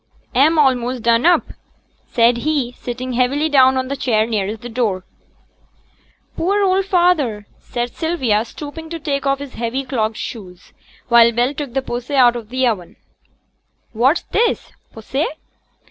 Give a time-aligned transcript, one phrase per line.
[0.33, 1.51] 'A'm a'most done up,'
[2.07, 5.05] said he, sitting heavily down on the chair nearest the door.
[6.35, 10.73] 'Poor old feyther!' said Sylvia, stooping to take off his heavy clogged shoes;
[11.09, 12.95] while Bell took the posset out of the oven.
[13.91, 14.71] 'What's this?
[14.91, 15.37] posset?